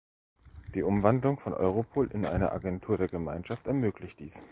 [0.73, 4.41] Die Umwandlung von Europol in eine Agentur der Gemeinschaft ermöglicht dies.